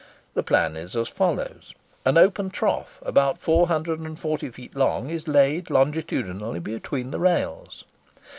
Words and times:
The 0.33 0.41
plan 0.41 0.75
is 0.75 0.95
as 0.95 1.09
follows:—An 1.09 2.17
open 2.17 2.49
trough, 2.49 2.97
about 3.05 3.39
440 3.39 4.49
feet 4.49 4.75
long, 4.75 5.11
is 5.11 5.27
laid 5.27 5.69
longitudinally 5.69 6.59
between 6.59 7.11
the 7.11 7.19
rails. 7.19 7.85